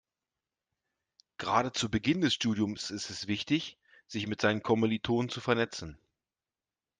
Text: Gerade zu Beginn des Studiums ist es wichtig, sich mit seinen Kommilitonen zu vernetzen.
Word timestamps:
Gerade 1.37 1.73
zu 1.73 1.87
Beginn 1.91 2.21
des 2.21 2.33
Studiums 2.33 2.89
ist 2.89 3.11
es 3.11 3.27
wichtig, 3.27 3.77
sich 4.07 4.25
mit 4.25 4.41
seinen 4.41 4.63
Kommilitonen 4.63 5.29
zu 5.29 5.41
vernetzen. 5.41 5.99